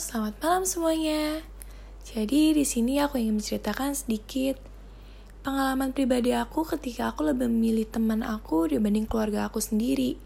selamat 0.00 0.40
malam 0.40 0.64
semuanya. 0.64 1.44
Jadi 2.08 2.56
di 2.56 2.64
sini 2.64 3.04
aku 3.04 3.20
ingin 3.20 3.36
menceritakan 3.36 3.92
sedikit 3.92 4.56
pengalaman 5.44 5.92
pribadi 5.92 6.32
aku 6.32 6.64
ketika 6.64 7.12
aku 7.12 7.28
lebih 7.28 7.52
memilih 7.52 7.84
teman 7.84 8.24
aku 8.24 8.64
dibanding 8.72 9.04
keluarga 9.04 9.52
aku 9.52 9.60
sendiri. 9.60 10.16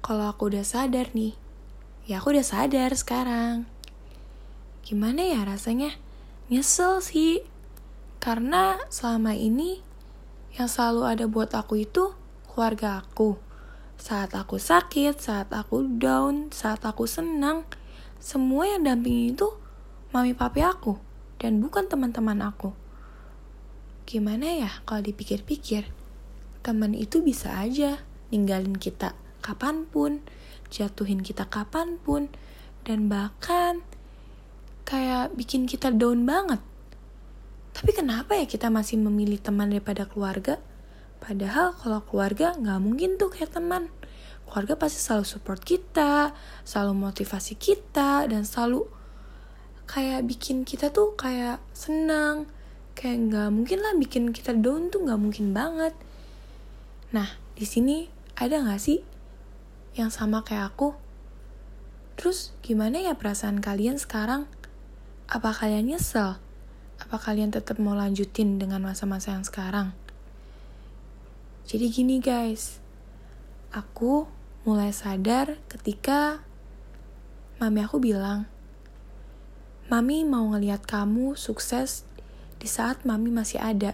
Kalau 0.00 0.24
aku 0.24 0.48
udah 0.48 0.64
sadar 0.64 1.12
nih, 1.12 1.36
ya 2.08 2.16
aku 2.16 2.32
udah 2.32 2.40
sadar 2.48 2.96
sekarang. 2.96 3.68
Gimana 4.80 5.20
ya 5.20 5.44
rasanya? 5.44 5.92
Nyesel 6.48 7.04
sih. 7.04 7.44
Karena 8.24 8.80
selama 8.88 9.36
ini 9.36 9.84
yang 10.56 10.72
selalu 10.72 11.12
ada 11.12 11.24
buat 11.28 11.52
aku 11.52 11.84
itu 11.84 12.16
keluarga 12.48 13.04
aku. 13.04 13.36
Saat 14.00 14.32
aku 14.32 14.56
sakit, 14.56 15.20
saat 15.20 15.52
aku 15.52 15.84
down, 16.00 16.48
saat 16.48 16.80
aku 16.88 17.04
senang, 17.04 17.68
semua 18.22 18.70
yang 18.70 18.86
dampingi 18.86 19.34
itu 19.34 19.50
mami 20.14 20.30
papi 20.30 20.62
aku 20.62 20.94
dan 21.42 21.58
bukan 21.58 21.90
teman-teman 21.90 22.38
aku. 22.38 22.70
Gimana 24.06 24.46
ya 24.62 24.70
kalau 24.86 25.02
dipikir-pikir, 25.02 25.90
teman 26.62 26.94
itu 26.94 27.18
bisa 27.18 27.50
aja 27.58 27.98
ninggalin 28.30 28.78
kita 28.78 29.18
kapan 29.42 29.90
pun, 29.90 30.22
jatuhin 30.70 31.26
kita 31.26 31.50
kapan 31.50 31.98
pun, 31.98 32.30
dan 32.86 33.10
bahkan 33.10 33.82
kayak 34.86 35.34
bikin 35.34 35.66
kita 35.66 35.90
down 35.90 36.22
banget. 36.22 36.62
Tapi 37.74 37.90
kenapa 37.90 38.38
ya 38.38 38.46
kita 38.46 38.70
masih 38.70 39.02
memilih 39.02 39.42
teman 39.42 39.74
daripada 39.74 40.06
keluarga? 40.06 40.62
Padahal 41.18 41.74
kalau 41.74 42.06
keluarga 42.06 42.54
nggak 42.54 42.78
mungkin 42.78 43.18
tuh 43.18 43.34
kayak 43.34 43.50
teman 43.50 43.90
keluarga 44.48 44.76
pasti 44.76 45.00
selalu 45.00 45.24
support 45.24 45.60
kita, 45.64 46.36
selalu 46.66 47.08
motivasi 47.08 47.56
kita, 47.56 48.28
dan 48.28 48.44
selalu 48.44 48.84
kayak 49.88 50.24
bikin 50.28 50.64
kita 50.64 50.92
tuh 50.92 51.14
kayak 51.16 51.62
senang. 51.72 52.48
Kayak 52.92 53.32
nggak 53.32 53.48
mungkin 53.54 53.78
lah 53.80 53.94
bikin 53.96 54.36
kita 54.36 54.52
down 54.52 54.92
tuh 54.92 55.04
nggak 55.04 55.20
mungkin 55.20 55.56
banget. 55.56 55.96
Nah, 57.16 57.28
di 57.56 57.64
sini 57.64 58.08
ada 58.36 58.60
nggak 58.60 58.80
sih 58.80 59.00
yang 59.96 60.12
sama 60.12 60.44
kayak 60.44 60.76
aku? 60.76 60.92
Terus 62.18 62.52
gimana 62.60 63.00
ya 63.00 63.16
perasaan 63.16 63.64
kalian 63.64 63.96
sekarang? 63.96 64.44
Apa 65.30 65.56
kalian 65.56 65.88
nyesel? 65.88 66.36
Apa 67.00 67.16
kalian 67.16 67.54
tetap 67.54 67.80
mau 67.80 67.96
lanjutin 67.96 68.60
dengan 68.60 68.84
masa-masa 68.84 69.32
yang 69.32 69.48
sekarang? 69.48 69.96
Jadi 71.62 71.88
gini 71.88 72.20
guys, 72.20 72.81
aku 73.72 74.28
mulai 74.62 74.94
sadar 74.94 75.58
ketika 75.66 76.44
mami 77.58 77.82
aku 77.82 77.98
bilang, 77.98 78.46
Mami 79.90 80.24
mau 80.24 80.48
ngeliat 80.48 80.88
kamu 80.88 81.36
sukses 81.36 82.08
di 82.56 82.64
saat 82.64 83.04
mami 83.04 83.28
masih 83.28 83.60
ada. 83.60 83.92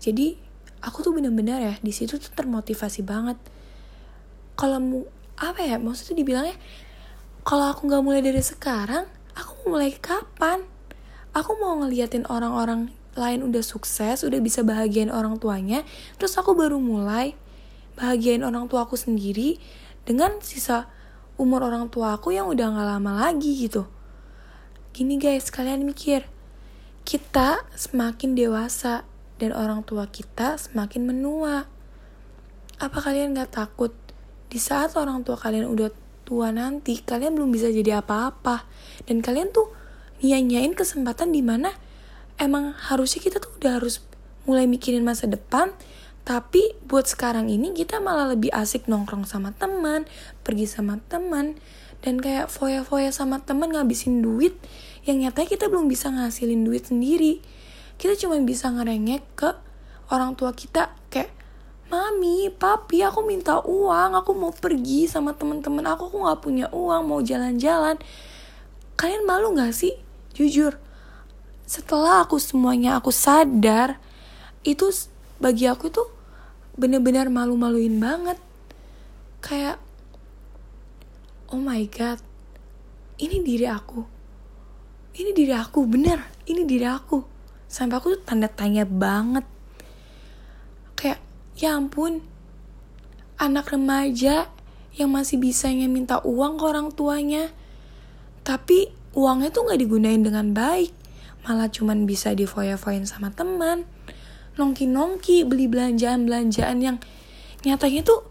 Jadi 0.00 0.38
aku 0.80 1.02
tuh 1.02 1.12
bener-bener 1.12 1.58
ya 1.58 1.74
di 1.82 1.92
situ 1.92 2.16
tuh 2.16 2.32
termotivasi 2.32 3.02
banget. 3.04 3.36
Kalau 4.56 4.78
mau 4.80 5.04
apa 5.36 5.60
ya 5.60 5.76
maksudnya 5.76 6.22
dibilangnya 6.22 6.56
kalau 7.44 7.68
aku 7.68 7.88
nggak 7.92 8.04
mulai 8.04 8.22
dari 8.24 8.40
sekarang, 8.40 9.04
aku 9.32 9.72
mulai 9.72 9.92
kapan? 9.96 10.64
Aku 11.32 11.56
mau 11.60 11.76
ngeliatin 11.80 12.24
orang-orang 12.28 12.92
lain 13.18 13.40
udah 13.44 13.60
sukses, 13.60 14.22
udah 14.24 14.40
bisa 14.40 14.62
bahagiain 14.62 15.10
orang 15.10 15.36
tuanya, 15.36 15.82
terus 16.16 16.36
aku 16.40 16.54
baru 16.54 16.76
mulai 16.76 17.34
bahagiain 17.98 18.46
orang 18.46 18.70
tua 18.70 18.86
aku 18.86 18.94
sendiri 18.94 19.58
dengan 20.06 20.38
sisa 20.38 20.86
umur 21.34 21.66
orang 21.66 21.90
tua 21.90 22.14
aku 22.14 22.30
yang 22.30 22.46
udah 22.46 22.70
gak 22.70 22.86
lama 22.86 23.12
lagi 23.26 23.58
gitu. 23.58 23.90
Gini 24.94 25.18
guys, 25.18 25.50
kalian 25.50 25.82
mikir, 25.82 26.26
kita 27.02 27.66
semakin 27.74 28.38
dewasa 28.38 29.02
dan 29.42 29.50
orang 29.54 29.82
tua 29.82 30.06
kita 30.06 30.58
semakin 30.58 31.10
menua. 31.10 31.66
Apa 32.78 32.98
kalian 33.02 33.34
gak 33.34 33.58
takut 33.58 33.90
di 34.46 34.62
saat 34.62 34.94
orang 34.94 35.26
tua 35.26 35.34
kalian 35.34 35.66
udah 35.66 35.90
tua 36.22 36.54
nanti, 36.54 37.02
kalian 37.02 37.34
belum 37.34 37.50
bisa 37.50 37.70
jadi 37.70 38.02
apa-apa. 38.02 38.66
Dan 39.06 39.22
kalian 39.22 39.50
tuh 39.50 39.70
nyanyain 40.22 40.74
kesempatan 40.74 41.30
di 41.30 41.42
mana 41.42 41.70
emang 42.38 42.74
harusnya 42.74 43.22
kita 43.22 43.38
tuh 43.38 43.54
udah 43.58 43.78
harus 43.78 44.02
mulai 44.46 44.66
mikirin 44.66 45.04
masa 45.04 45.28
depan 45.30 45.70
tapi 46.26 46.76
buat 46.86 47.06
sekarang 47.06 47.50
ini 47.50 47.74
kita 47.74 47.98
malah 48.02 48.30
lebih 48.30 48.52
asik 48.54 48.86
nongkrong 48.90 49.24
sama 49.24 49.54
teman, 49.56 50.04
pergi 50.42 50.66
sama 50.68 51.00
teman, 51.08 51.58
dan 52.04 52.22
kayak 52.22 52.48
foya-foya 52.52 53.10
sama 53.10 53.42
teman 53.42 53.74
ngabisin 53.74 54.22
duit 54.22 54.54
yang 55.08 55.18
nyatanya 55.24 55.48
kita 55.48 55.64
belum 55.66 55.88
bisa 55.88 56.12
ngasilin 56.12 56.62
duit 56.62 56.86
sendiri. 56.86 57.40
Kita 57.98 58.14
cuma 58.14 58.38
bisa 58.44 58.70
ngerengek 58.70 59.22
ke 59.34 59.50
orang 60.12 60.38
tua 60.38 60.54
kita 60.54 60.94
kayak 61.10 61.38
Mami, 61.88 62.52
papi, 62.52 63.00
aku 63.00 63.24
minta 63.24 63.64
uang, 63.64 64.12
aku 64.12 64.36
mau 64.36 64.52
pergi 64.52 65.08
sama 65.08 65.32
teman-teman 65.32 65.80
aku, 65.88 66.12
aku 66.12 66.16
nggak 66.20 66.40
punya 66.44 66.66
uang, 66.68 67.08
mau 67.08 67.24
jalan-jalan. 67.24 67.96
Kalian 69.00 69.24
malu 69.24 69.56
nggak 69.56 69.72
sih? 69.72 69.96
Jujur, 70.36 70.76
setelah 71.64 72.28
aku 72.28 72.36
semuanya 72.36 73.00
aku 73.00 73.08
sadar, 73.08 73.96
itu 74.68 74.92
bagi 75.38 75.70
aku 75.70 75.86
tuh 75.90 76.08
bener-bener 76.74 77.30
malu-maluin 77.30 77.98
banget. 77.98 78.38
Kayak 79.38 79.78
oh 81.50 81.58
my 81.62 81.82
god 81.90 82.18
ini 83.18 83.42
diri 83.42 83.66
aku. 83.66 84.02
Ini 85.18 85.34
diri 85.34 85.54
aku 85.54 85.82
bener 85.86 86.22
ini 86.46 86.62
diri 86.62 86.86
aku. 86.86 87.22
Sampai 87.66 87.98
aku 87.98 88.18
tuh 88.18 88.22
tanda 88.22 88.50
tanya 88.50 88.86
banget. 88.86 89.46
Kayak 90.98 91.22
ya 91.58 91.78
ampun 91.78 92.22
anak 93.38 93.70
remaja 93.70 94.50
yang 94.98 95.14
masih 95.14 95.38
bisanya 95.38 95.86
minta 95.86 96.18
uang 96.26 96.58
ke 96.58 96.64
orang 96.66 96.90
tuanya 96.90 97.54
tapi 98.42 98.90
uangnya 99.14 99.54
tuh 99.54 99.70
nggak 99.70 99.78
digunain 99.78 100.22
dengan 100.22 100.50
baik. 100.50 100.90
Malah 101.46 101.70
cuman 101.70 102.02
bisa 102.04 102.34
difoya-foyain 102.34 103.06
sama 103.06 103.30
teman 103.30 103.86
nongki-nongki 104.58 105.46
beli 105.46 105.70
belanjaan-belanjaan 105.70 106.78
yang 106.82 106.96
nyatanya 107.62 108.02
tuh 108.02 108.26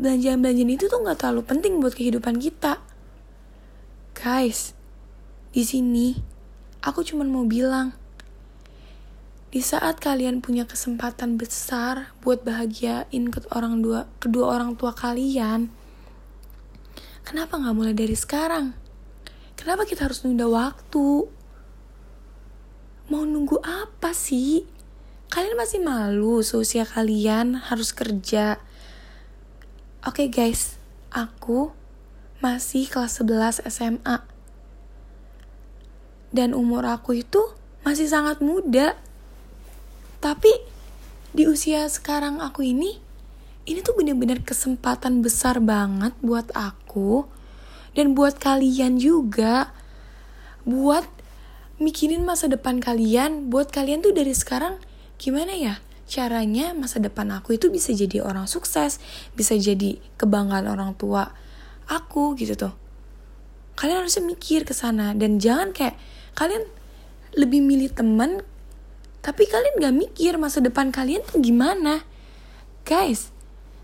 belanjaan-belanjaan 0.00 0.72
itu 0.72 0.88
tuh 0.88 0.98
nggak 1.04 1.20
terlalu 1.20 1.44
penting 1.44 1.76
buat 1.78 1.92
kehidupan 1.92 2.40
kita. 2.40 2.80
Guys, 4.16 4.72
di 5.52 5.60
sini 5.60 6.16
aku 6.80 7.04
cuma 7.04 7.28
mau 7.28 7.44
bilang, 7.44 7.92
di 9.52 9.60
saat 9.60 10.00
kalian 10.00 10.40
punya 10.40 10.64
kesempatan 10.64 11.36
besar 11.36 12.16
buat 12.24 12.40
bahagiain 12.40 13.24
ke 13.28 13.44
orang 13.52 13.84
dua, 13.84 14.08
kedua 14.16 14.56
orang 14.56 14.72
tua 14.80 14.96
kalian, 14.96 15.68
kenapa 17.20 17.60
nggak 17.60 17.76
mulai 17.76 17.92
dari 17.92 18.16
sekarang? 18.16 18.72
Kenapa 19.60 19.84
kita 19.84 20.08
harus 20.08 20.24
nunda 20.24 20.48
waktu? 20.48 21.28
Mau 23.12 23.22
nunggu 23.28 23.60
apa 23.60 24.16
sih? 24.16 24.79
Kalian 25.30 25.54
masih 25.54 25.78
malu 25.78 26.42
seusia 26.42 26.82
kalian 26.82 27.54
harus 27.54 27.94
kerja. 27.94 28.58
Oke 30.02 30.26
okay 30.26 30.28
guys, 30.28 30.74
aku 31.14 31.70
masih 32.42 32.90
kelas 32.90 33.22
11 33.22 33.62
SMA. 33.70 34.26
Dan 36.34 36.50
umur 36.50 36.82
aku 36.82 37.22
itu 37.22 37.38
masih 37.86 38.10
sangat 38.10 38.42
muda. 38.42 38.98
Tapi 40.18 40.50
di 41.30 41.46
usia 41.46 41.86
sekarang 41.86 42.42
aku 42.42 42.66
ini, 42.66 42.98
ini 43.70 43.86
tuh 43.86 43.94
bener-bener 43.94 44.42
kesempatan 44.42 45.22
besar 45.22 45.62
banget 45.62 46.10
buat 46.26 46.50
aku 46.58 47.30
dan 47.94 48.18
buat 48.18 48.34
kalian 48.42 48.98
juga. 48.98 49.70
Buat 50.66 51.06
mikirin 51.78 52.26
masa 52.26 52.50
depan 52.50 52.82
kalian, 52.82 53.46
buat 53.46 53.70
kalian 53.70 54.02
tuh 54.02 54.10
dari 54.10 54.34
sekarang 54.34 54.89
gimana 55.20 55.52
ya 55.52 55.76
caranya 56.08 56.72
masa 56.72 56.96
depan 56.98 57.28
aku 57.30 57.60
itu 57.60 57.68
bisa 57.68 57.92
jadi 57.92 58.24
orang 58.24 58.48
sukses, 58.48 58.98
bisa 59.36 59.54
jadi 59.54 60.00
kebanggaan 60.16 60.66
orang 60.66 60.96
tua 60.96 61.30
aku 61.86 62.34
gitu 62.40 62.56
tuh. 62.56 62.74
Kalian 63.76 64.02
harusnya 64.02 64.24
mikir 64.24 64.64
ke 64.64 64.72
sana 64.72 65.12
dan 65.12 65.36
jangan 65.36 65.76
kayak 65.76 65.94
kalian 66.34 66.64
lebih 67.36 67.60
milih 67.60 67.92
temen 67.92 68.42
tapi 69.20 69.44
kalian 69.44 69.76
gak 69.76 69.96
mikir 69.96 70.40
masa 70.40 70.64
depan 70.64 70.88
kalian 70.88 71.20
tuh 71.28 71.44
gimana. 71.44 72.00
Guys, 72.88 73.28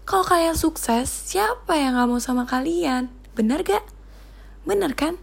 kalau 0.09 0.25
kalian 0.25 0.56
sukses, 0.56 1.12
siapa 1.12 1.77
yang 1.77 2.00
gak 2.00 2.09
mau 2.09 2.19
sama 2.19 2.49
kalian? 2.49 3.12
Bener 3.37 3.61
gak? 3.61 3.85
Bener 4.65 4.97
kan? 4.97 5.21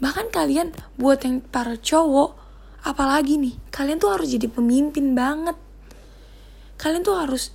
Bahkan 0.00 0.32
kalian 0.32 0.72
buat 0.96 1.20
yang 1.28 1.44
para 1.44 1.76
cowok 1.76 2.45
apalagi 2.86 3.34
nih 3.42 3.58
kalian 3.74 3.98
tuh 3.98 4.14
harus 4.14 4.30
jadi 4.30 4.46
pemimpin 4.46 5.18
banget 5.18 5.58
kalian 6.78 7.02
tuh 7.02 7.18
harus 7.18 7.50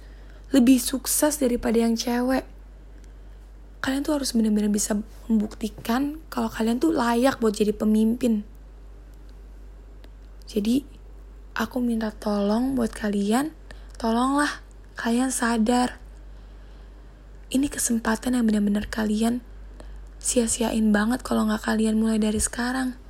lebih 0.51 0.83
sukses 0.83 1.39
daripada 1.39 1.79
yang 1.79 1.95
cewek 1.95 2.43
kalian 3.81 4.05
tuh 4.05 4.21
harus 4.21 4.37
benar-benar 4.37 4.69
bisa 4.69 4.93
membuktikan 5.25 6.21
kalau 6.29 6.53
kalian 6.53 6.77
tuh 6.77 6.93
layak 6.93 7.41
buat 7.41 7.57
jadi 7.57 7.73
pemimpin. 7.73 8.45
Jadi, 10.45 10.85
aku 11.57 11.81
minta 11.81 12.13
tolong 12.13 12.77
buat 12.77 12.93
kalian, 12.93 13.49
tolonglah 13.97 14.61
kalian 14.93 15.33
sadar. 15.33 15.97
Ini 17.49 17.67
kesempatan 17.67 18.37
yang 18.37 18.45
benar-benar 18.45 18.85
kalian 18.85 19.41
sia-siain 20.21 20.93
banget 20.93 21.25
kalau 21.25 21.49
nggak 21.49 21.65
kalian 21.65 21.97
mulai 21.97 22.21
dari 22.21 22.37
sekarang. 22.37 23.00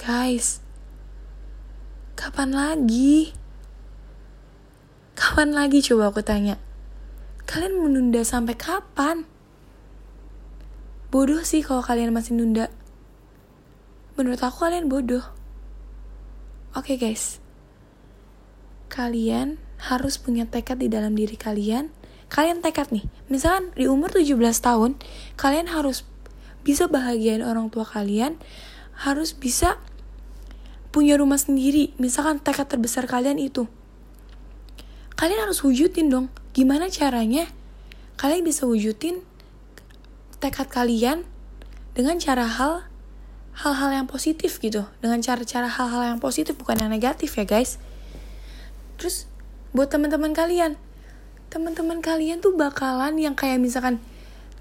Guys, 0.00 0.64
kapan 2.16 2.56
lagi? 2.56 3.36
Kapan 5.12 5.52
lagi 5.52 5.84
coba 5.84 6.08
aku 6.08 6.24
tanya? 6.24 6.56
Kalian 7.44 7.76
menunda 7.76 8.24
sampai 8.24 8.56
kapan? 8.56 9.28
Bodoh 11.12 11.44
sih 11.44 11.60
kalau 11.60 11.84
kalian 11.84 12.16
masih 12.16 12.32
nunda. 12.32 12.72
Menurut 14.16 14.40
aku 14.40 14.64
kalian 14.64 14.88
bodoh. 14.88 15.20
Oke 16.72 16.96
okay 16.96 17.12
guys. 17.12 17.36
Kalian 18.88 19.60
harus 19.84 20.16
punya 20.16 20.48
tekad 20.48 20.80
di 20.80 20.88
dalam 20.88 21.12
diri 21.12 21.36
kalian. 21.36 21.92
Kalian 22.32 22.64
tekad 22.64 22.88
nih. 22.88 23.04
Misalkan 23.28 23.76
di 23.76 23.84
umur 23.84 24.08
17 24.16 24.32
tahun, 24.64 24.96
kalian 25.36 25.68
harus 25.68 26.08
bisa 26.64 26.88
bahagiain 26.88 27.44
orang 27.44 27.68
tua 27.68 27.84
kalian, 27.84 28.40
harus 29.04 29.36
bisa 29.36 29.76
punya 30.90 31.18
rumah 31.18 31.38
sendiri. 31.38 31.94
Misalkan 31.96 32.42
tekad 32.42 32.70
terbesar 32.70 33.06
kalian 33.06 33.38
itu. 33.38 33.66
Kalian 35.18 35.48
harus 35.48 35.62
wujudin 35.62 36.10
dong 36.10 36.26
gimana 36.50 36.90
caranya 36.90 37.46
kalian 38.18 38.42
bisa 38.42 38.66
wujudin 38.66 39.22
tekad 40.42 40.66
kalian 40.66 41.22
dengan 41.94 42.18
cara 42.18 42.44
hal 42.44 42.90
hal-hal 43.54 43.90
yang 43.94 44.08
positif 44.10 44.58
gitu 44.58 44.82
dengan 44.98 45.22
cara-cara 45.22 45.70
hal-hal 45.70 46.16
yang 46.16 46.18
positif 46.18 46.58
bukan 46.58 46.80
yang 46.80 46.90
negatif 46.90 47.38
ya 47.38 47.46
guys 47.46 47.78
terus 48.98 49.30
buat 49.70 49.92
teman-teman 49.92 50.34
kalian 50.34 50.74
teman-teman 51.54 52.02
kalian 52.02 52.42
tuh 52.42 52.54
bakalan 52.58 53.14
yang 53.20 53.38
kayak 53.38 53.62
misalkan 53.62 54.02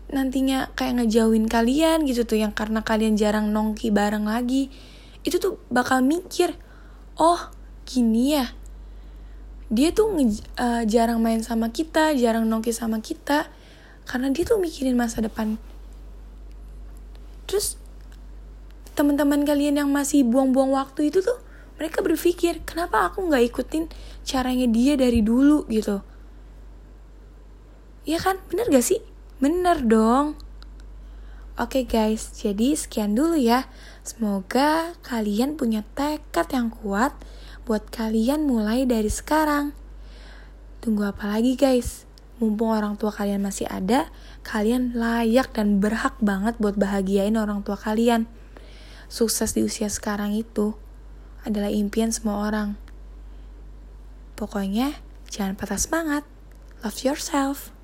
nantinya 0.09 0.69
kayak 0.77 1.01
ngejauhin 1.01 1.49
kalian 1.49 2.05
gitu 2.05 2.25
tuh 2.25 2.37
yang 2.37 2.53
karena 2.53 2.85
kalian 2.85 3.17
jarang 3.17 3.49
nongki 3.49 3.89
bareng 3.89 4.29
lagi 4.29 4.69
itu 5.27 5.35
tuh 5.37 5.59
bakal 5.67 5.99
mikir 5.99 6.55
oh 7.19 7.51
gini 7.83 8.39
ya. 8.39 8.55
Dia 9.69 9.93
tuh 9.93 10.09
uh, 10.09 10.83
jarang 10.89 11.21
main 11.21 11.45
sama 11.45 11.69
kita 11.69 12.17
jarang 12.17 12.49
nongki 12.49 12.73
sama 12.73 13.03
kita 13.03 13.45
karena 14.09 14.33
dia 14.33 14.47
tuh 14.47 14.57
mikirin 14.57 14.97
masa 14.97 15.21
depan. 15.21 15.61
Terus 17.45 17.77
teman-teman 18.97 19.45
kalian 19.45 19.79
yang 19.79 19.89
masih 19.93 20.25
buang-buang 20.25 20.73
waktu 20.73 21.13
itu 21.13 21.21
tuh 21.21 21.37
mereka 21.77 22.03
berpikir 22.03 22.65
kenapa 22.65 23.07
aku 23.07 23.29
nggak 23.29 23.45
ikutin 23.53 23.87
caranya 24.25 24.65
dia 24.65 24.97
dari 24.97 25.21
dulu? 25.21 25.69
Gitu. 25.69 26.01
Ya 28.09 28.17
kan? 28.17 28.41
Bener 28.49 28.65
gak 28.73 28.81
sih? 28.81 28.99
Bener 29.37 29.85
dong 29.85 30.48
Oke 31.59 31.83
guys, 31.83 32.39
jadi 32.39 32.71
sekian 32.71 33.19
dulu 33.19 33.35
ya. 33.35 33.67
Semoga 34.07 34.95
kalian 35.03 35.59
punya 35.59 35.83
tekad 35.91 36.47
yang 36.55 36.71
kuat 36.71 37.11
buat 37.67 37.83
kalian 37.91 38.47
mulai 38.47 38.87
dari 38.87 39.11
sekarang. 39.11 39.75
Tunggu 40.79 41.11
apa 41.11 41.27
lagi 41.27 41.59
guys? 41.59 42.07
Mumpung 42.39 42.71
orang 42.71 42.95
tua 42.95 43.11
kalian 43.11 43.43
masih 43.43 43.67
ada, 43.67 44.07
kalian 44.47 44.95
layak 44.95 45.51
dan 45.51 45.83
berhak 45.83 46.15
banget 46.23 46.55
buat 46.63 46.79
bahagiain 46.79 47.35
orang 47.35 47.59
tua 47.67 47.75
kalian. 47.75 48.31
Sukses 49.11 49.51
di 49.51 49.59
usia 49.59 49.91
sekarang 49.91 50.31
itu 50.39 50.79
adalah 51.43 51.67
impian 51.67 52.15
semua 52.15 52.47
orang. 52.47 52.79
Pokoknya, 54.39 54.95
jangan 55.27 55.59
patah 55.59 55.75
semangat. 55.75 56.23
Love 56.87 57.03
yourself. 57.03 57.75